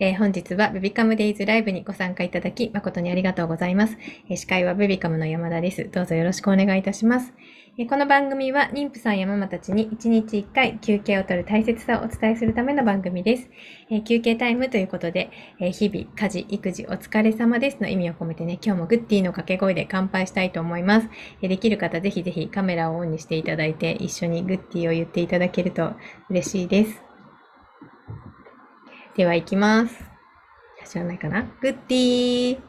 [0.00, 3.96] えー本日はベビカムデイズライブにご参加いただき誠にありがとうございます。
[4.28, 5.88] えー司会はベビカムの山田です。
[5.90, 7.32] どうぞよろしくお願いいたします。
[7.78, 13.48] えーこの番組は妊婦さんやママたちに1日1回休憩を取る大切さをお伝えするための番組です。
[13.88, 15.30] え休憩タイムということで、
[15.60, 21.08] え日々家事、育児お疲れ様ですの意味を込めてね、今日もグッディの掛け声で乾杯したいと思います。
[21.40, 25.92] えできる方ぜひぜひカメラをオンにしていただいて一緒にグッディを言っていただけると
[26.30, 27.13] 嬉しいです。
[29.16, 30.04] では行きます。
[30.84, 31.42] 知らないかな？
[31.60, 32.60] グッディー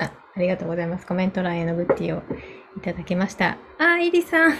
[0.00, 1.06] あ、ありがとうございます。
[1.06, 2.22] コメント欄へのグッディを
[2.76, 3.58] いただきました。
[3.78, 4.54] あ、イリさん。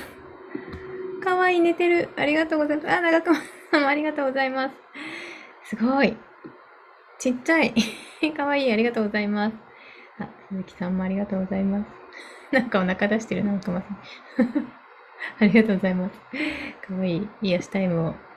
[1.24, 2.10] かわいい、寝てる。
[2.16, 2.88] ありがとうございます。
[2.88, 3.36] あ、長熊
[3.70, 4.74] さんもありがとうございます。
[5.64, 6.16] すごい。
[7.18, 7.74] ちっちゃい。
[8.36, 9.56] かわいい、ありがとうございます。
[10.20, 11.90] あ、鈴木さんもありがとうございます。
[12.52, 13.98] なんかお腹出してる、長熊さん。
[15.40, 16.20] ありがとうございます。
[16.86, 17.28] かわいい。
[17.42, 18.27] 癒しタイムを。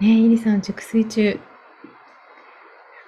[0.00, 1.40] ねえ、イリさん、熟睡中。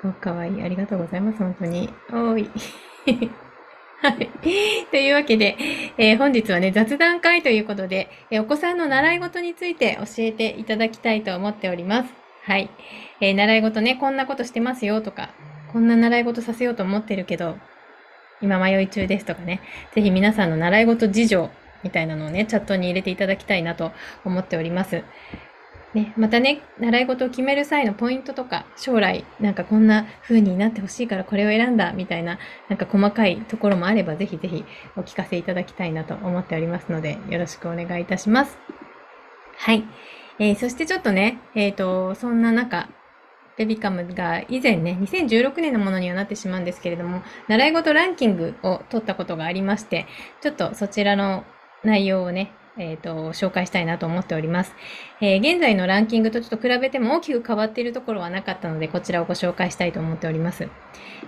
[0.00, 0.62] すごくかわいい。
[0.62, 1.38] ありがとうございます。
[1.38, 1.90] 本当に。
[2.10, 2.50] おーい。
[4.02, 4.30] はい。
[4.90, 5.56] というわけで、
[5.98, 12.14] えー本日はね、雑談会ということで、えーお子さんの習い事について教えていただきたいと思っております。
[12.44, 12.70] はい。
[13.20, 15.30] えー習い事ね、こんなことしてますよとか、
[15.72, 17.58] こんな習い事させようと思ってるけど、
[18.42, 19.60] 今迷い中ですとかね、
[19.92, 21.50] ぜひ皆さんの習い事事情
[21.82, 23.92] みたいなのをね、チャットに入れていただきたいなと
[24.24, 25.02] 思っております。
[25.96, 32.38] ね、またね、習い事を決める際のポイントとか、将来、なんかこんな風になってほしいからこれを選んだみたいな、
[32.68, 34.62] なんか細かいところもあれば、ぜひぜひ
[34.94, 38.58] お聞かせいただきたいなと思っておりますので、よろしくお願いいたします。
[39.56, 39.84] はい。
[40.38, 42.90] えーそしてちょっとね、えっ、と、そんな中、
[43.56, 50.06] ベビカムが以前ね、2016年のものにはなってしまうんですけれども、習い事ランキングを取ったことがありまして、
[50.42, 51.44] ちょっとそちらの
[51.82, 54.74] 内容をね、えっ、と、紹介したいなと思っております。
[55.20, 60.68] えー現在のランキングとちょっと比べても大きく変わっているところはなかったので、こちらをご紹介したいと思っております。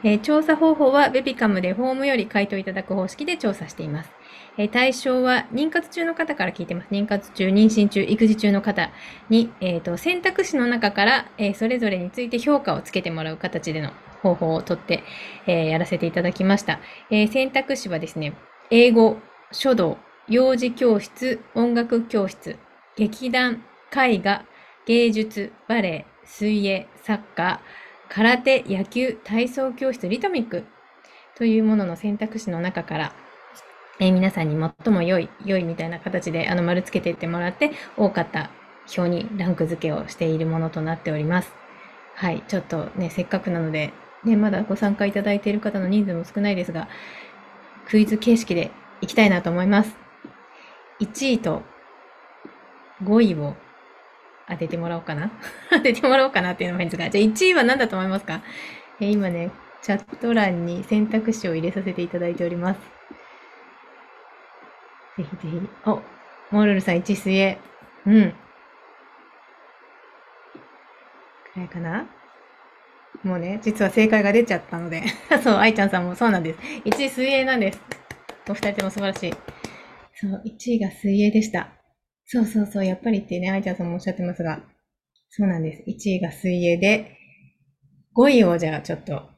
[0.05, 4.11] えー調査方法はベビカムでフォームより回答いただく方式で調査しています。
[4.59, 6.89] え対象は妊活中の方から聞いてます。
[6.91, 8.91] 妊活中、妊娠中、育児中の方
[9.31, 13.93] に、えーと選択肢の中から、えそれぞれについて評価をつけてもらう形での
[14.23, 15.03] 方法をとって、
[15.47, 16.81] えやらせていただきました。
[17.11, 18.35] え選択肢はですね、
[18.71, 19.17] 英語、
[19.53, 19.97] 書道、
[20.29, 22.59] 幼児教室、音楽教室、
[22.97, 24.45] 劇団、絵画、
[24.85, 30.65] 芸術、バレエ、水泳、サッカー、空手、野球、体操教室、リトミック
[31.35, 33.13] というものの選択肢の中から、
[34.01, 38.51] えー皆さんに最も良い、良いみたいな形であの丸つけていってもらって、多かった
[38.99, 41.51] 表にランク付けをしているものとなっております。
[42.15, 46.87] はい、ちょっとね、せっかくなので、ね、まだご参加いただいている方の人数も少ないですが、
[47.87, 50.08] クイズ形式でいきたいなと思います。
[51.01, 51.63] 1位と
[53.05, 53.55] 5位を
[54.49, 55.31] 当ててもらおうかな？
[55.71, 58.41] 当ててもらおうかなっていうのも変ですが、じゃあ1位は何だと思いますか？
[59.01, 59.51] え今ね、
[59.83, 62.81] チャット欄に選択肢を入れさせていただいております。
[65.19, 65.69] ぜひぜひ。
[65.87, 66.01] お、
[66.51, 67.59] モルルさん1位水泳。
[68.07, 68.35] うん。
[71.53, 72.07] くらいかな？
[73.25, 75.03] もうね、実は正解が出ちゃったので。
[75.43, 76.61] そう、愛ちゃんさんもそうなんです。
[76.85, 77.81] 1位水泳なんです。
[78.49, 79.35] お二人とも素晴らしい。
[80.21, 81.73] そう、1位が水泳でした。
[82.27, 84.63] そうそうそう、やっぱりってね、愛ちゃんさんもおっしゃってますが、
[85.31, 85.83] そうなんです。
[85.87, 87.17] 1位が水泳で、
[88.15, 89.31] 5位をじゃあちょっと、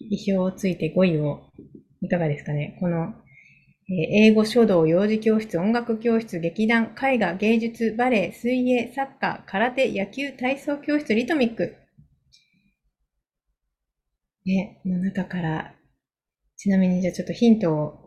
[0.00, 1.42] 意表をついて5位を、
[2.02, 2.76] いかがですかね。
[2.80, 3.14] この、
[3.88, 3.94] えー
[4.28, 11.76] 英語、書道、幼児教室、音楽教室、劇団、絵画、芸術、バレエ、水泳、サッカー、空手、野球、体操教室、リトミック。
[14.46, 15.74] ね、の中から、
[16.56, 18.05] ちなみにじゃあちょっとヒントを、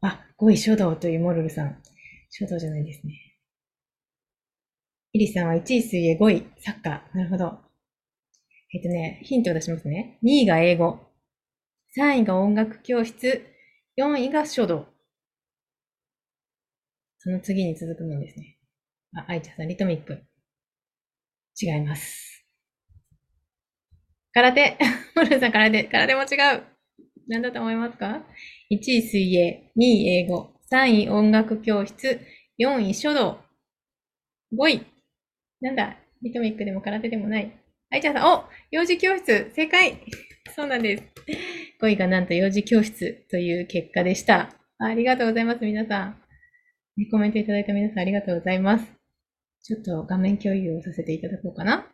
[0.00, 1.82] あ、5位書道というモルルさん。
[2.30, 3.12] 書道じゃないですね。
[5.12, 7.16] イリさんは1位水泳、5位サッカー。
[7.16, 7.58] なるほど。
[8.74, 10.18] えっとね、ヒントを出しますね。
[10.22, 11.00] 2位が英語。
[11.96, 13.46] 3位が音楽教室。
[13.96, 14.86] 4位が書道。
[17.18, 18.58] その次に続くのですね。
[19.16, 20.22] あ、愛ちゃんさん、リトミック。
[21.60, 22.46] 違います。
[24.32, 24.76] 空手。
[25.16, 25.84] モルルさん、空手。
[25.84, 26.77] 空手も違う。
[27.28, 28.22] 何だと思いますか
[28.70, 32.20] ?1 位水泳、2位英語、3位音楽教室、
[32.58, 33.38] 4位書道、
[34.52, 34.86] 5位。
[35.60, 35.96] なんだ？
[36.22, 37.52] リトミックでも空手でもない。
[37.90, 40.02] 愛ちゃんさん、お幼児教室正解
[40.54, 41.04] そうなんです。
[41.80, 44.54] 5位がなんと幼児教室という結果でした。
[44.78, 46.22] ありがとうございます、皆さん。
[47.10, 48.86] コメントいただいた皆さんありがとうございます。
[49.62, 51.86] ちょっと画面共有をさせていただこうかな。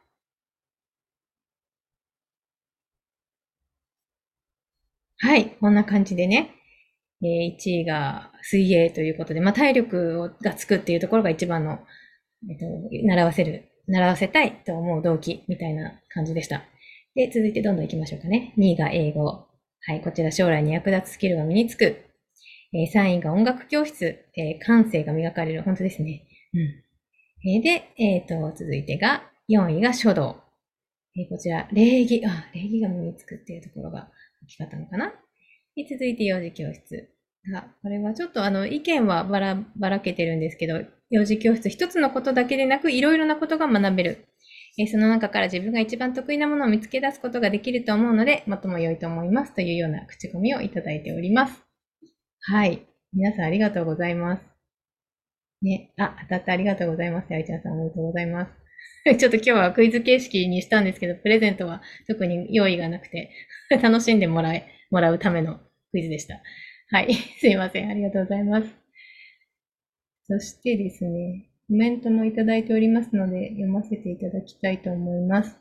[5.24, 6.50] はい、こんな感じでね、
[7.22, 11.78] え1位が水泳ということで、まあ、体力がつくっていうところが一番の、
[12.50, 12.66] えっと、
[13.06, 16.64] 習わせる、習わせたいと思う動機みたいな感じでした。
[17.14, 18.52] で、続いてどんどん行きましょうかね。
[18.58, 19.46] 2位が英語。
[19.86, 21.84] はい、こちら将来に役立つスキルが身につく。
[22.74, 24.26] えー、3位が音楽教室。
[24.36, 25.62] え、感性が磨かれる。
[25.62, 26.26] 本当ですね。
[26.52, 26.58] う
[27.58, 27.62] ん。
[27.62, 30.36] で、えっ、と、続いてが、4位が書道。
[31.16, 34.10] えこちら、礼儀、あ、礼儀が身につくっていうところが
[34.46, 35.12] きかったのかな？
[35.76, 37.10] で、続いて幼児教室。
[37.52, 40.80] が、これはちょっとあの、意見はばら、ばらけてるんですけど、
[41.10, 44.24] 幼児教室一つのことだけでなく、いろいろなことが学べる。
[44.78, 51.62] えその中から自分が一番得意なものを見つけ出すことができると思うので、最も良いと思いますというような口コミをいただいております。
[52.40, 52.82] はい。
[53.12, 54.42] 皆さんありがとうございます。
[55.62, 57.32] ね、あ、当たってありがとうございます。
[57.32, 58.63] あいちゃんさんおめでとうございます。
[59.18, 63.30] ちょっと今日はクイズ形式にしたんですけど、プレゼントは特に用意がなくて、
[63.82, 65.60] 楽しんでもらえ、もらうための
[65.90, 66.40] クイズでした。
[66.90, 67.12] はい。
[67.38, 67.90] すいません。
[67.90, 68.68] ありがとうございます。
[70.26, 75.58] そしてですね、コメントもいただいておりますので、読ませていただきたいと思います。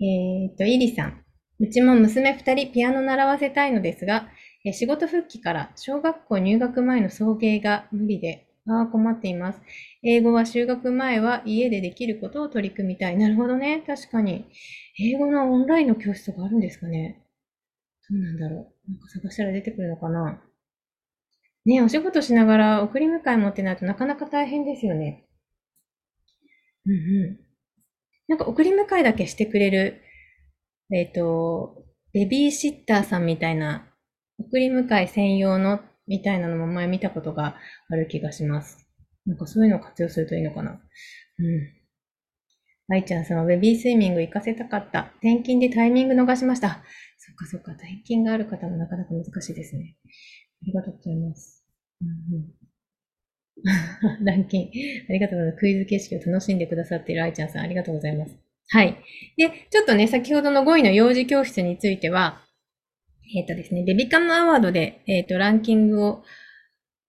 [0.00, 1.24] えっ、と、イリさん。
[1.58, 4.28] うちも娘二人ピアノ習わせたいのですが、
[4.72, 9.60] 仕事復帰から小学校入学前の送迎が無理で、ああ、困っています。
[10.02, 13.16] 英語は就学前は家でできることを取り組みたい。
[13.16, 13.82] なるほどね。
[13.86, 14.46] 確かに。
[14.98, 17.22] 英語のオンラインの教室とかあるんですかね。
[18.10, 18.90] どうなんだろう。
[18.90, 20.40] なんか探したら出てくるのかな。
[21.64, 25.26] ねお仕事しながら送り迎えもってなるとなかなか大変ですよね。
[26.86, 27.46] うんうん。
[28.28, 30.00] なんか送り迎えだけしてくれる、
[30.92, 33.86] えっ、ー、と、ベビーシッターさんみたいな、
[34.38, 37.56] 送り迎え専用のみたいなのも前見たことが
[37.90, 38.86] ある気がします。
[39.26, 40.70] なんかそういうのを活用するといいのかな。
[40.70, 40.80] うん。
[42.88, 45.12] 愛ちゃんさんはベビースイミング行かせたかった。
[45.20, 46.84] 転勤でタイミング逃しました。
[47.18, 47.72] そっかそっか。
[47.72, 49.96] 転勤がある方もなかなか難しいですね。
[50.62, 51.66] ありがとうございます。
[54.22, 54.70] ランキング。
[55.08, 55.60] ありがとうございます。
[55.60, 58.36] クイズ形式を楽しんでくださっている愛ちゃんさん、ありがとうございます。
[58.68, 58.96] はい。
[59.36, 62.45] で、ちょっとね、先ほどの5位の幼児教室については、
[63.34, 66.24] えっ、ー、とですね、ベビカムアワードで、えっ、ー、と、ランキングを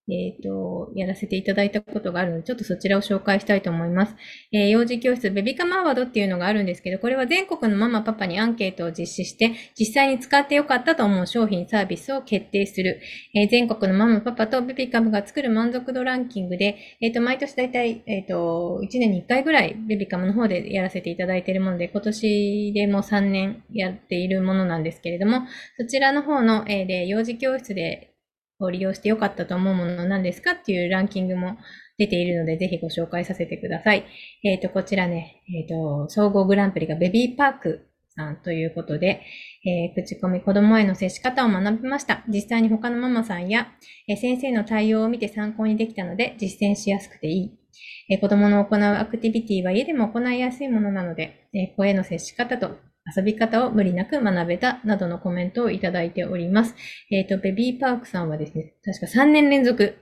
[0.10, 4.16] えっ、ー、と、やらせていただいたことがあるので、ちょっとそちらを紹介したいと思います。
[4.54, 13.02] えー、幼児教室ベビカマーワードっていうのがあるんですけど、これは全国のママパパにアンケートを実施して、実際に使ってよかったと思う商品サービスを決定する、
[13.36, 25.42] えー、全国のママパパとベビカムが作る満足度ランキングで、えっ、と、毎年だいたい、えっ、と、1年に1回ぐらいベビカムの方でやらせていただいているもので、今年でも3年やっているものなんですけれども、
[25.78, 28.14] そちらの方の、えで、幼児教室で
[28.60, 31.58] を利用してよかったと思うものなんですかっていうランキングも
[31.98, 34.06] 出ているので、ぜひご紹介させてください。
[34.44, 39.24] えっ、ー、と、こちらね、えっ、ー、と、総合グランプリがベビーパークさんということで、
[39.66, 42.24] えー、口コミ子供への接し方を学びました。
[42.28, 43.68] 実際に他のママさんや、
[44.08, 47.52] え先生の対応を見て参考にできたので、実践しやすくていい。
[48.10, 52.78] え子供の行うアクティビティは家でも行いやすいものなので、え子への接し方と
[53.16, 56.76] 遊び方を無理なく学べたなどのコメントをいただいております。
[57.12, 59.98] えっ、ー、と、ベビーパークさんはですね、確か3年連続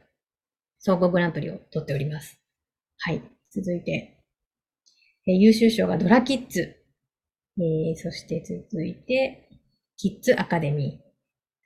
[0.79, 2.39] 総合グランプリを取っております。
[2.99, 3.21] はい。
[3.51, 4.23] 続いて、
[5.27, 6.75] えー、優秀賞がドラキッズ。
[7.57, 9.49] えー、そして続いて、
[9.97, 11.05] キッズアカデミー。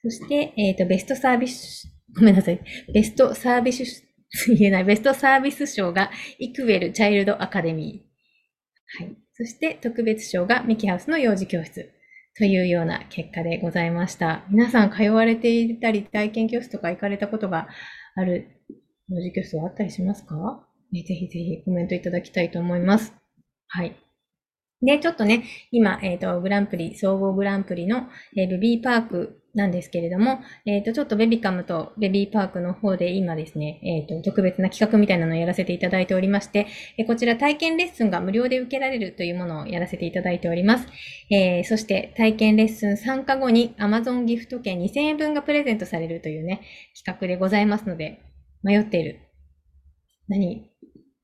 [0.03, 2.61] そして、えっ、ー、と、ベストサービス、ごめんなさい。
[2.93, 4.03] ベストサービス、
[4.47, 4.83] 言えない。
[4.85, 9.03] ベストサービス賞がイクウェルチャイルドアカデミー。
[9.03, 9.17] はい。
[9.41, 11.89] そして特別賞がミキハウスの幼児教室
[12.37, 14.43] というような結果でございました。
[14.49, 17.69] 皆さん通われていたり、体験教室とか行かれたことが
[18.15, 18.49] ある
[19.07, 23.13] 幼児教室はあったりしますか、ぜひぜひコメントいただきたいと思います。
[23.69, 24.08] はい。
[24.81, 28.07] で、ちょっとね、今、えっ、ー、と、グランプリ、総合グランプリの、
[28.37, 36.67] えー、ベビーパークなんですけれども、えっ、ー、と、ちょっとベビカムとベビーパークの方で今ですね、えっ、ー、と、特別な企画みたいなのをやらせていただいておりまして、
[36.97, 40.87] えー、こちら体験レッスンが無料で受けられるというものをやらせていただいております。
[41.29, 46.61] えー、そして体験レッスン参加後に Amazon ギフト券2000円分がプレゼントされるというね、
[46.95, 48.21] 企画でございますので、
[48.63, 49.19] 迷っている。
[50.29, 50.68] 何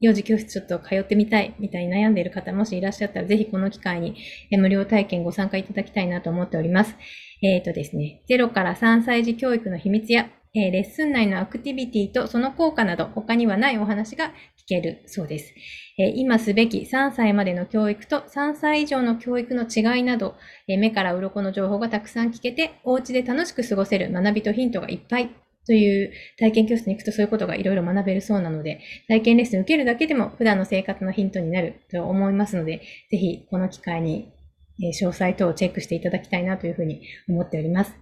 [0.06, 4.16] 幼児教室ちょっと通ってみたいみたいに悩んでいる方もしいらっしゃったら、ぜひこの機会に
[4.52, 6.96] 無料体験ご参加いただきたいなと思っております。
[7.42, 14.30] えっ、ー、とですね、0から3歳児教育の秘密や、えー、レッスン内のアクティビティとその効果など、他にはないお話が聞
[14.68, 15.54] けるそうです。
[15.98, 20.36] えー、今すべき3歳までの教育と3歳以上の教育の違いなど、
[20.68, 25.30] え目から鱗の情報がたくさん聞けて、お家で楽しく過ごせる学びとヒントがいっぱい
[25.65, 34.31] という体験教室に行くとそういうことがいろいろ学べるそうなので、体験レッスン受けるだけでも普段の生活のヒントになると思いますので、ぜひこの機会に
[34.79, 37.93] 詳細等をチェックしていただきたいなというふうに思っております。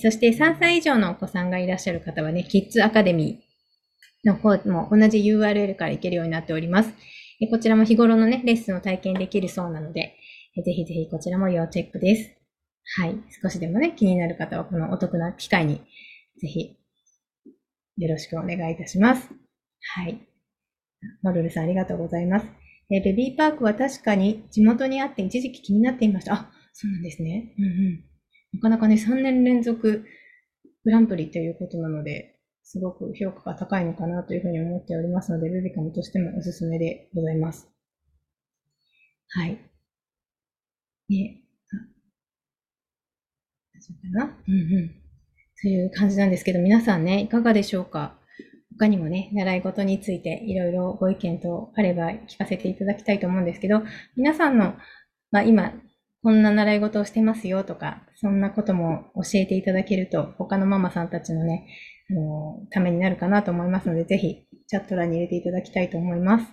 [0.00, 6.92] そして3歳以上のお子さんがいらっしゃる方はね、キッズアカデミーの方も同じ URL から行けるようになっております。
[7.50, 10.14] こちらも日頃のね、レッスンを体験できるそうなので、
[10.54, 12.30] ぜひぜひこちらも要チェックです。
[13.00, 13.16] はい。
[13.42, 15.80] 少しでもね、気になる方はこのお得な機会に、
[16.40, 16.76] ぜひ、
[17.98, 19.28] よろしくお願いいたします。
[19.94, 20.20] はい。
[21.22, 22.46] モルルさんありがとうございます。
[22.90, 26.34] えベビーパークは確かに地元にあって一時期気になっていました。
[26.34, 27.54] あ、そうなんですね。
[27.58, 28.04] うんうん。
[28.54, 30.04] なかなかね、3年連続
[30.84, 37.68] グランプリということなので、すごく評価が高いのかなというふうに思っておりますので、ルビカムとしてもおすすめでございます。
[39.28, 39.58] はい。
[41.08, 41.42] ね、
[43.74, 44.38] 大丈夫かな？
[44.48, 45.01] うんうん。
[45.62, 48.18] という感じなんですけど、皆さんね、いかがでしょうか？
[48.78, 53.82] 他にもね、習い事についていろいろご意見とあれば聞かせていただきたいと思うんですけど、
[54.16, 54.74] 皆さんの、
[55.30, 55.72] まあ、今、
[56.22, 61.66] こんな習い事をしてますよとか、そんなことも教えていただけると、他のママさんたちのね、
[62.10, 66.46] あの、ためになるかなと思いますので、ぜひ、チャット欄に入れていただきたいと思います。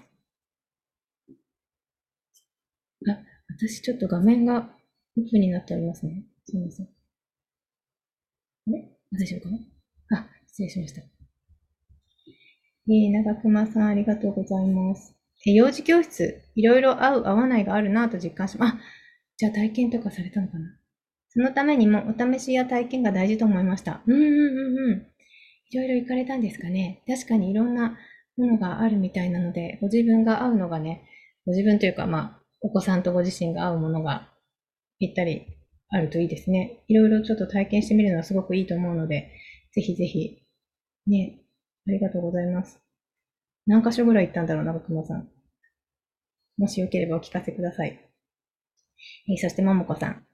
[3.10, 3.18] あ、
[3.58, 4.70] 私ちょっと画面が
[5.18, 6.26] オフになっておりますね。
[6.46, 6.86] すみません。
[6.86, 6.90] あ
[8.72, 8.99] れ？
[9.12, 9.50] 大丈夫か？
[10.10, 11.02] なあ、失礼しました。
[11.02, 15.16] えー、長熊さんありがとうございます。
[15.46, 18.74] え幼児教室、いろいろ合う合わないがあるなと実感します。
[18.76, 18.80] あ、
[19.38, 20.66] じゃあ体験とかされたのかな？
[21.30, 24.02] そのためにもお試しや体験が大事と思いました。
[24.06, 25.08] うんうんうんうん。
[25.72, 27.04] いろいろ行かれたんですかね？
[27.08, 27.98] 確かにいろんな
[28.38, 31.08] ものがあるみたいなので、ご自分が合うのがね、
[31.46, 34.30] ご自分というか、まあ、お子さんとご自身が合うものが
[35.00, 35.46] ぴったり
[35.90, 36.84] あるといいですね。
[36.88, 39.32] いろいろちょっと体験してみるのはすごくいいと思うので、
[39.74, 40.38] ぜひぜひ、
[41.08, 41.40] ね、
[41.88, 42.80] ありがとうございます。
[43.66, 45.28] 何箇所ぐらい行ったんだろう、長熊さん。
[46.58, 48.00] もしよければお聞かせください。
[49.30, 50.26] えー、そして、ももこさん。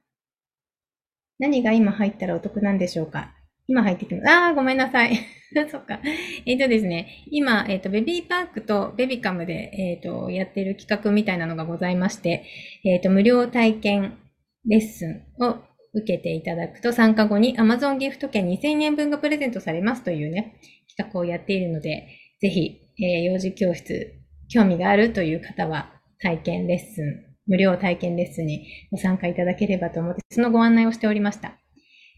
[1.39, 3.33] 何が今入ったらお得なんでしょうか？
[3.67, 4.29] 今入ってきます。
[4.29, 5.17] ああ、ごめんなさい。
[5.71, 5.99] そっか。
[6.45, 12.43] えっ、ー、とですね、今、えっ、ー、と、ベビーパークとベビカムで、えっ、ー、と、やってる企画みたいなのがございまして、
[12.83, 14.17] えっ、と、無料体験
[14.67, 15.59] レッスンを
[15.93, 20.59] 受けていただくと、参加後に Amazon ギフト券2000円分がプレゼントされますというね、
[20.95, 22.07] 企画をやっているので、
[22.41, 24.13] ぜひ、え幼児教室、
[24.49, 31.57] 興味があるという方は、体験レッスン、無料体験レッスンにご参加いただければと思って、そのご案内をしておりました。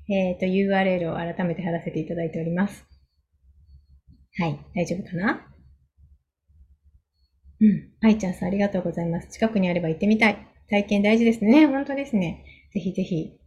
[0.09, 2.85] えっ、ー、と、URL を改めて貼らせていただいております。
[4.39, 4.59] はい。
[4.75, 5.47] 大丈夫かな？
[7.59, 7.89] うん。
[8.01, 9.29] 愛ちゃんさんありがとうございます。
[9.29, 10.56] 近くにあれば行ってみたい。
[10.69, 11.65] 体験大事ですね。
[11.67, 12.43] 本当ですね。
[12.73, 13.39] ぜひぜひ。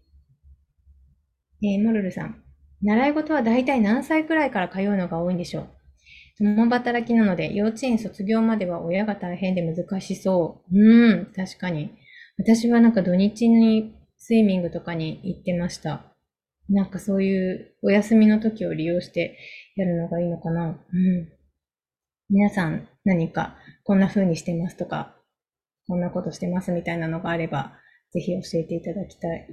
[1.62, 2.42] えー、モルルさん。
[2.82, 5.68] 習い事は大体何歳くらいから通うのが多いんでしょう？
[6.38, 10.78] 共働きなので、幼稚園卒業までは親が大変で難しそう。
[10.78, 11.90] うん、確かに。
[12.38, 16.06] 私はなんか土日にスイミングとかに行ってました。
[16.70, 19.36] なんかそういうお休みの時を利用して
[19.76, 20.68] やるのがいいのかな。
[20.68, 21.28] うん。
[22.30, 25.16] 皆さん何かこんな風にしてますとか、
[25.90, 27.72] こんなことしてますみたいなのがあれば、
[28.12, 29.48] ぜひ教えていただきたい。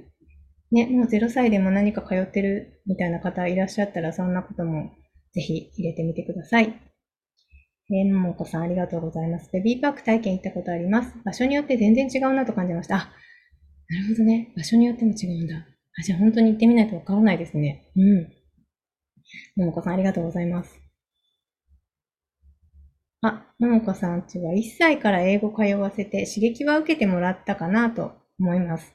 [0.70, 4.92] ね、もう0歳でも何か通ってるみたいな方いらっしゃったら、そんなことも
[5.34, 6.80] ぜひ入れてみてください。
[7.90, 9.50] えー、ももこさんありがとうございます。
[9.52, 11.12] ベビーパーク体験行ったことあります。
[11.24, 12.96] 場所によって全然違うなと感じました。
[12.96, 12.98] あ、
[13.88, 14.52] なるほどね。
[14.56, 15.56] 場所によっても違うんだ。
[15.56, 17.90] あ、じゃあ本当に行ってみないとわからないですね。
[17.96, 18.28] うん。
[19.56, 20.87] ももこさんありがとうございます。
[23.20, 28.94] あ、ももこさんちは1歳から英語通わせて刺激は受けてもらったかなと思います。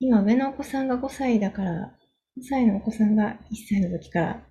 [0.00, 1.98] 今上のお子さんが5歳だから、
[2.36, 4.42] 5歳のお子さんが1歳の時から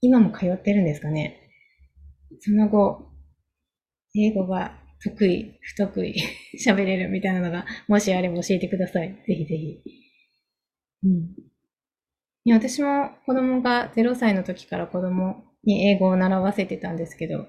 [0.00, 1.40] 今も通ってるんですかね。
[2.40, 3.10] その後、
[4.16, 6.14] 英語が得意、不得意、
[6.66, 9.14] 喋れるみたいなのが、もしあれば教えてください。
[9.26, 9.82] ぜひぜひ。
[11.04, 11.34] うん。
[12.44, 17.46] いや、私も子供が0歳の時から子供に英語を習わせてたんですけど、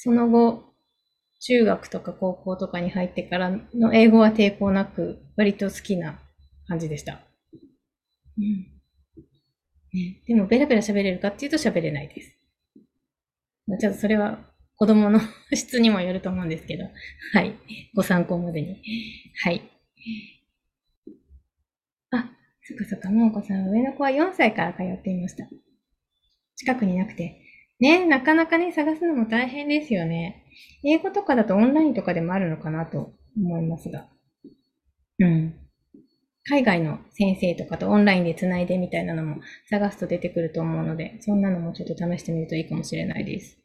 [0.00, 0.62] その後、
[1.40, 6.20] 中学とか高校とかに入ってからの英語は抵抗なく、割と好きな
[6.68, 7.20] 感じでした。
[8.38, 8.66] うん。
[9.92, 12.30] ね、でも、ベラベラ喋れるかっていうと喋れないです。
[13.80, 14.38] ちょっとそれは
[14.76, 15.20] 子供の
[15.52, 16.84] 質にもよると思うんですけど、
[17.32, 17.58] はい。
[17.92, 18.80] ご参考までに。
[19.42, 19.68] はい。
[22.12, 22.30] あ、
[22.62, 25.44] そっかそっか、ももこさん、上の子は4歳から通っていました。
[26.54, 27.47] 近くになくて。
[27.80, 30.44] ね、なかなかね、探すのも大変ですよね。
[30.84, 34.08] 英語とかだとオンラインとかでもあるのかなと思いますが。
[35.20, 35.54] うん。
[36.44, 43.58] 海外の先生とかとオンラインでつないでみたいなのも探すと出てくると思うので、そんなのもちょっと試してみるといいかもしれないです。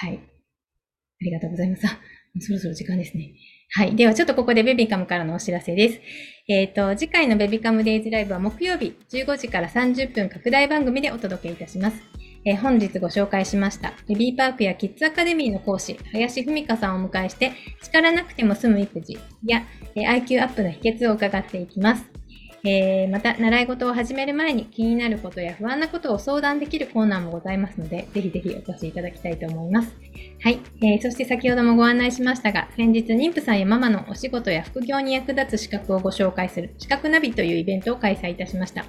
[0.00, 0.18] はい。
[0.18, 1.86] ありがとうございます。
[1.86, 1.98] あ、
[2.40, 3.32] そろそろ時間ですね。
[3.70, 3.96] はい。
[3.96, 6.00] では、ちょっとここでベビーカムからのお知らせです。
[6.48, 12.17] えっ、ー、と、次回のベビーカムデイズライブは木曜日15時から30分拡大番組でお届けいたします。
[12.48, 17.52] えー、本日ご紹介しました、ベビーパークやキッズアカデミーの講師、林文香さんをお迎えして、
[17.82, 19.64] 力なくても済む育児や、
[19.94, 22.17] えー、IQ アップの秘訣を伺っていきます。
[22.64, 29.94] えー、また、習い事を始める前に気になることや不安なことを相談できるコーナーもございますので、ぜひぜひお越しいただきたいと思います。
[30.42, 30.58] はい。
[30.82, 38.84] えー、そして先ほどもご案内しましたが、先日、妊婦さんやママのお仕事や副業に役立つ資格をご紹介する、資格ナビというイベントを開催いたしました。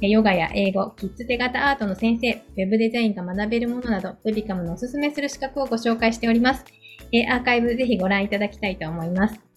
[0.00, 6.64] ヨガや英語、キッズ手形アートの先生、ウェブデザインが学べるものなど、ウェビカムのおすすめする資格をご紹介しております。
[7.10, 9.47] えー、アーカイブぜひご覧いただきたいと思います。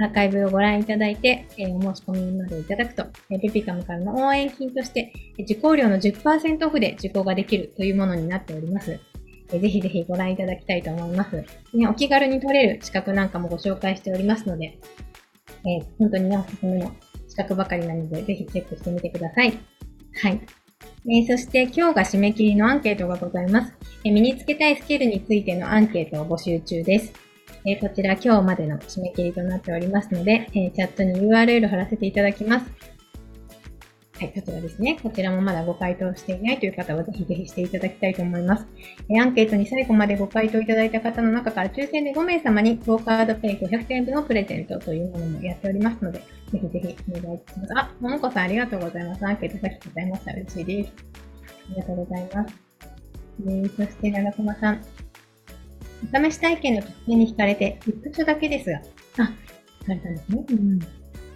[0.00, 8.98] アーカイブをご覧いただいて、えー、お申し込みまでいただくと、えー、ペピカムからの応援金として、受講料の10%オフで受講ができるというものになっております。
[9.52, 11.44] えー、ぜひぜひご覧いただきたいと思います。
[11.72, 14.78] ね、お気軽に取れる資格なんかもご紹介しておりますので、
[15.64, 16.92] えー、本当にね、おすすめの
[17.28, 19.58] 資格ばかりなので、ぜひチェックしてみてください。
[20.22, 20.40] はい。
[21.06, 23.72] えー、そして今日が締め切りのアンケートがございます、
[24.04, 24.12] えー。
[24.12, 27.29] 身につけたいスキルについてのアンケートを募集中です。
[27.64, 32.90] えー、こちら今日までの締め切りとなっておりますので、えー、チャットに URL 貼らせていただきます。
[34.20, 34.98] はい、こちらですね。
[35.02, 38.66] こちらもまだご回答していないという方はぜひぜひしていただきたいと思います。
[39.08, 47.78] え、アンケートに最後までご回答いただいた方の中から抽選で5名様にクオカードペイ500点分をプレゼントというものもやっておりますので、ぜひぜひお願いします。
[47.78, 49.26] あ、ももこさんありがとうございます。
[49.26, 50.32] アンケートさっきございました。
[50.32, 50.92] 嬉しいです。
[50.92, 52.54] ありがとうございます。
[53.46, 54.82] えー、そして、長駒さん。
[56.02, 58.78] お試し体験の特典に惹かれて、一箇所だけですが、
[59.18, 59.32] あ、
[59.86, 60.44] されたんですね。
[60.50, 60.78] うん。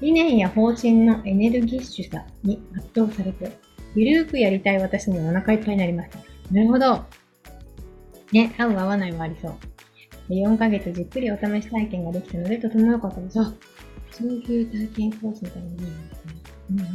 [0.01, 3.53] 理念や方針のエネルギッシュさに圧倒されて、
[3.95, 6.19] ゆるーくやりたい私にお腹いっぱいになりました。
[6.53, 7.05] なるほど。
[8.33, 9.55] ね、合う合わないもありそう。
[10.31, 13.41] 4ヶ月じっくりお試し体験ができたので、とても良かったです。
[13.41, 13.53] あ、
[14.11, 16.35] そういう体験コースみたいなのがいいんですね。
[16.71, 16.87] うんうん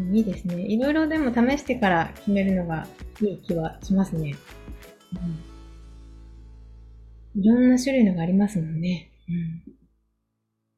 [0.00, 0.08] うん。
[0.08, 0.62] うん、いいですね。
[0.62, 2.86] いろいろでも試してから決めるのが
[3.20, 4.36] いい気はしますね。
[5.14, 9.10] うん、いろんな種類のがありますもんね。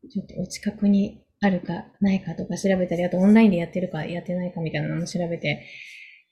[0.02, 5.66] うん、ちょっとお近くにあるかないかとか調べたり、あとオンラインでやってるかやってないかみたいなのも調べて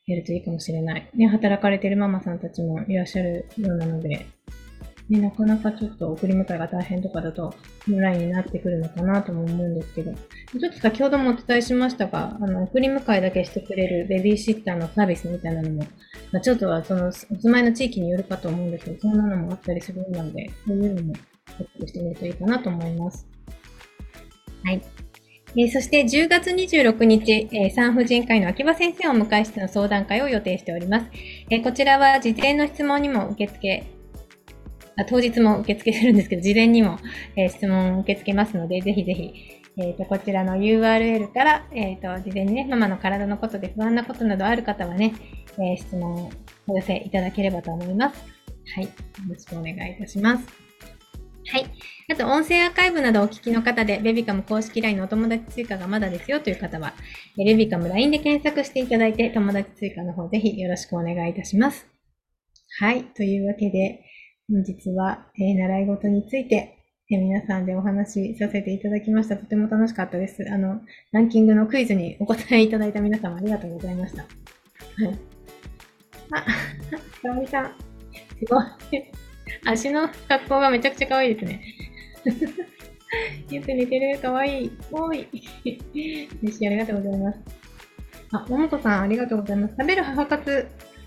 [0.06, 1.10] やるといいかもしれない。
[1.14, 4.26] ね、働かれてるママさんたちもいらっしゃるようなので、
[5.08, 7.54] ね、なかなかちょっと送り迎えが大変とかだと、
[7.88, 15.86] オンラインになってくるのかなとも思うんですけど、ちょっと先ほどもお伝えしましたが、あの、送り迎えだけしてくれるベビーシッターのサービスみたいなのも、
[16.30, 23.26] まあ、ちょっとはその、お住まいの地域によるかと思うんですけど、そんなのもあったりするので、そういうのもチェックしてみるといいかなと思います。
[24.64, 24.82] はい。
[25.56, 31.06] えー、そして10月26日、えー、産婦人科医の秋葉先生をお迎えしての相談会を予定しております。
[31.48, 33.97] えー、こちらは事前の質問にも受付あ
[35.04, 36.98] 当日も受け付けてるんですけど、事前にも、
[37.36, 39.32] えー、質問を受け付けますので、ぜひぜひ、
[39.76, 45.14] えーと、こちらの URL から、えーと、事前にね、ママの体のことで不安なことなどある方はね、
[45.60, 46.30] え、質問を
[46.66, 48.24] お寄せいただければと思います。
[48.74, 48.84] はい。
[48.84, 48.90] よ
[49.28, 50.46] ろしくお願いいたします。
[51.50, 51.66] はい。
[52.12, 56.94] あと、音声アーカイブなどお聞きの方で、ベビカム公式 LINE のお友達追加がまだですよという方は、
[57.36, 61.86] ベビカム LINE で検索していただいて、友達追加の方ぜひよろしくお願いいたします。
[62.80, 63.04] はい。
[63.04, 64.04] というわけで、
[64.50, 69.36] 本日は、えー、習い事について、えー、皆さんでお話しさせていただきました。
[69.36, 70.42] とても楽しかったです。
[70.50, 70.80] あの、
[71.12, 74.22] ランキングのクイズにお答えいただいた皆様ありがとうございました。
[74.22, 75.18] はい。
[76.32, 76.46] あ、
[77.20, 77.74] かわみさん。
[78.38, 78.64] すごい。
[79.66, 81.62] 足の格好がめちゃくちゃ可愛いですね。
[83.50, 84.18] よく似てる。
[84.18, 84.72] かわいい。
[84.90, 85.28] おい。
[86.42, 86.66] 嬉しい。
[86.66, 87.38] ありがとうございます。
[88.32, 89.74] あ、ももこさん、ありがとうございます。
[89.78, 90.66] 食べる母活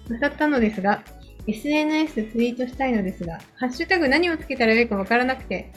[0.10, 1.04] なさったのですが、
[1.48, 5.72] SNS でツイートしたいのですが、ハッシュタグ何をつけたらよいかわからなくて、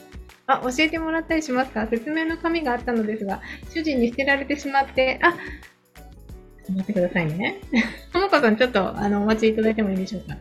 [0.46, 1.86] あ、教えてもらったりしますか？
[1.86, 3.40] 説明の紙があったのですが、
[3.72, 7.60] 主人に捨てられてしまって、あ、ちょっと待ってくださいね。
[8.12, 10.36] ともこさん、ちょっと、あの、お待ちいただいてもいいでしょうか？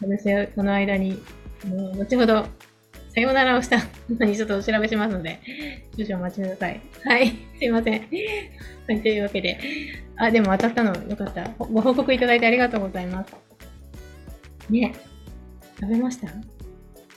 [0.00, 1.20] 私はこの間に、
[1.66, 2.46] もう、後ほど、
[3.14, 5.40] さようならをしたのにちょっとお調べしますので、
[5.98, 6.80] 少々お待ちください。
[7.04, 8.00] はい、すいません。
[8.00, 9.58] はい、というわけで、
[10.16, 11.50] あ、でも当たったのよかった。
[11.58, 13.34] ご報告いただいてありがとうございます。
[14.70, 14.94] ね。
[15.80, 16.28] 食べました？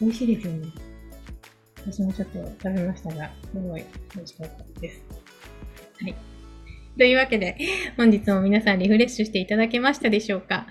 [0.01, 0.67] 美味しいですよね。
[1.77, 3.83] 私もちょっと食べましたが、すごい
[4.15, 5.03] 美味しかったです。
[6.01, 6.15] はい。
[6.97, 7.57] というわけで、
[7.97, 10.65] 本日も皆さんリフレッシュしていただけましたでしょうか、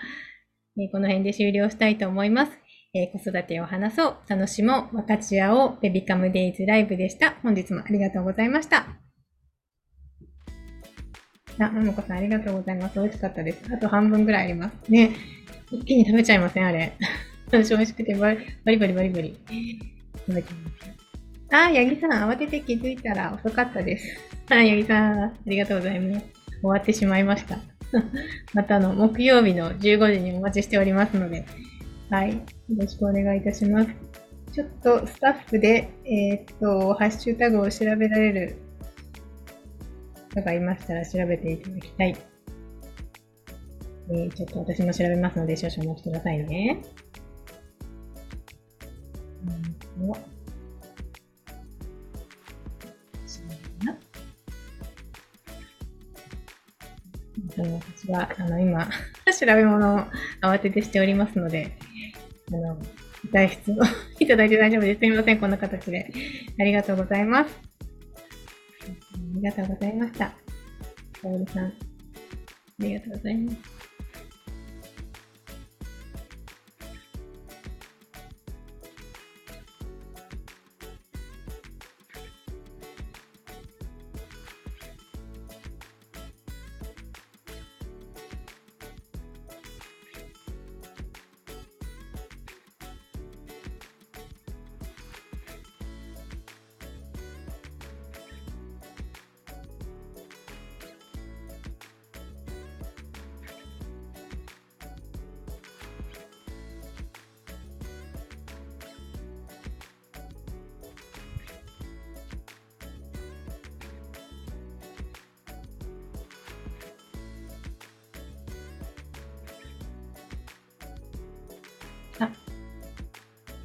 [0.79, 2.53] えー、この辺で終了したいと思います。
[2.95, 7.37] えー、子育てを話そう、楽しもう、分かち合おう、ベビカムデイズライブでした。
[7.43, 9.04] 本日もありがとうございました。
[11.59, 12.99] あ、ももこさんありがとうございます。
[12.99, 13.63] 美味しかったです。
[13.73, 14.91] あと半分ぐらいあります。
[14.91, 15.15] ね。
[15.71, 16.93] 一気に食べちゃいません、あれ。
[17.47, 19.39] 私美味しくてバリバリバリバリバリ。
[20.27, 20.95] 食べてます。
[21.51, 24.19] あ、八木さん、慌てて気づいたら遅かったです。
[24.49, 26.27] はい、八木さん、ありがとうございます。
[26.61, 27.59] 終わってしまいました。
[28.55, 31.45] またあの木曜日の15時にお待ちしておりますので、
[32.11, 32.33] はい。
[32.33, 32.41] よ
[32.77, 33.91] ろしくお願いいたします。
[34.53, 38.57] ちょっとスタッフで、えー、っと、ハッシュタグを調べられる
[40.35, 42.17] 方がいましたら調べていただきたい。
[44.11, 46.83] えー、ちょっと私も調べますので少々お待ちくださいね。
[49.47, 49.75] うん
[57.55, 58.89] と私は、あの、今、
[59.39, 60.01] 調べ物を
[60.43, 61.77] 慌ててしておりますので、
[62.53, 62.77] あの、
[63.31, 63.85] 代筆を
[64.19, 65.01] いただいて大丈夫です。
[65.01, 66.13] すみません、こんな形で。
[66.59, 67.74] ありがとうございます。
[69.45, 70.27] ありがとうございました。
[70.27, 70.35] か
[71.25, 71.73] おりさん、あ
[72.79, 73.74] りがとうございます。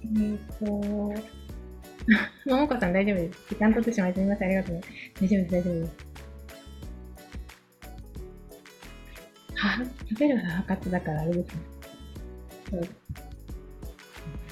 [0.10, 0.66] えっ、ー、と、
[2.50, 3.40] ももこさん大丈夫です。
[3.50, 4.48] 時間取ってしまいすみません。
[4.48, 5.22] ありがとうございます。
[5.22, 6.10] 大丈夫です、大丈夫です。
[9.56, 11.62] は、食べる母活だからあれですね。
[12.72, 12.88] そう。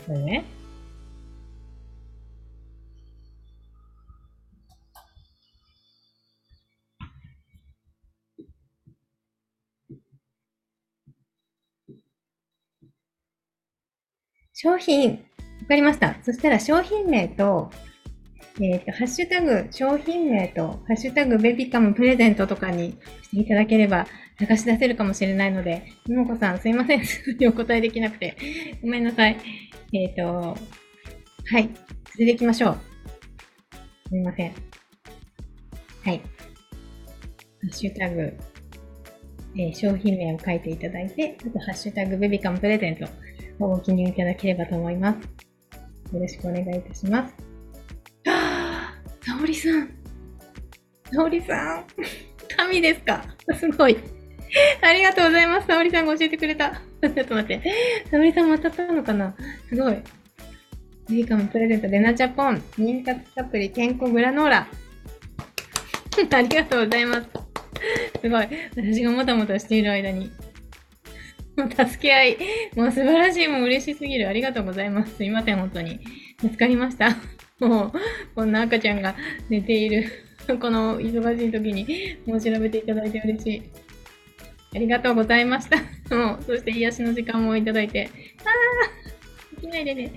[0.05, 0.45] これね。
[14.53, 15.23] 商品
[15.67, 16.15] かりました。
[16.23, 17.69] そしたら商品名と、
[18.59, 24.07] えっ、ー、と、ハッシュタグ、商品名と、ハッシュタグ、ベビカムプレゼントとかにしていただければ、
[24.39, 27.05] 探し出せるかもしれないので、ももこさん、すいません。
[27.05, 28.35] すぐにお答えできなくて。
[28.81, 29.37] ごめんなさい。
[29.93, 30.57] えっ、ー、と、
[31.45, 31.69] はい。
[32.11, 32.77] それでいきましょう。
[34.09, 34.53] すみません。
[36.03, 36.19] はい。
[36.19, 38.33] ハッシュタグ、
[39.55, 43.05] えー、商品名を書いていただいて、あと、ハッシュタグ、ベビカムプレゼント
[43.63, 45.36] をご記入いただければと思います。
[46.13, 47.33] よろしくお願いいたします。
[48.27, 48.93] あ
[49.25, 49.89] 沙織さん。
[51.13, 51.85] 沙織さん。
[52.55, 53.23] 神ですか？
[53.57, 53.97] すごい。
[54.81, 55.67] ありがとうございます。
[55.67, 56.71] 沙織さんが教えてくれた。
[56.71, 57.61] ちょっと待って。
[58.09, 59.35] 沙織さんまたったのかな？
[59.69, 59.97] すごい。
[61.09, 61.87] いいかもプレゼント。
[61.87, 62.57] レナチャポン。
[62.77, 64.67] 妊活サプリ健康グラノーラ。
[66.31, 67.27] ありがとうございます。
[68.21, 68.47] すごい。
[68.75, 70.31] 私がもたもたしている間に
[71.87, 72.37] 助け合い。
[72.75, 73.47] もう素晴らしい。
[73.47, 74.27] もう嬉しすぎる。
[74.27, 75.15] ありがとうございます。
[75.15, 75.99] すいません、本当に。
[76.39, 77.17] 助かりました。
[77.59, 77.91] もう、
[78.35, 79.15] こんな赤ちゃんが
[79.49, 80.05] 寝ている、
[80.59, 83.63] この忙しい時に、もう調べていただいて嬉しい。
[84.75, 85.77] ありがとうございました。
[86.15, 88.09] もう、そして癒しの時間もいただいて。
[88.45, 90.11] ああできないでね。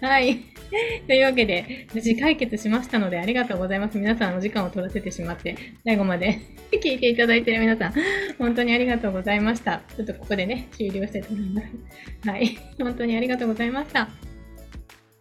[0.00, 0.54] はい。
[1.06, 3.98] というわけで、無事解決しましたので、ありがとうございます。
[3.98, 6.38] 皆さんお時間を取らせてしまって、最後まで
[6.72, 7.94] 聞いていただいている皆さん、
[8.38, 9.82] 本当にありがとうございました。
[9.96, 12.28] ちょっとここでね、終了したいと思います。
[12.28, 12.58] はい。
[12.78, 14.02] 本当にありがとうございました。
[14.02, 14.08] あ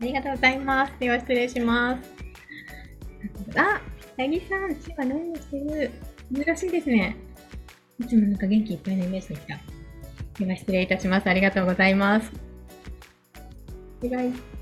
[0.02, 0.94] りがとうございます。
[1.00, 2.14] では失礼します。
[3.56, 3.82] あ、
[4.18, 5.92] 八木さん、千葉何をしてる？
[6.34, 7.16] 珍しいですね。
[8.00, 9.60] いつもなんか元気いっぱいのイメージでした。
[10.40, 11.30] では失礼いたします。
[11.30, 12.43] ありがとうございます。
[14.04, 14.53] バイバイ。